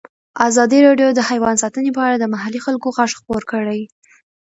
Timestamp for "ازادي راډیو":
0.47-1.09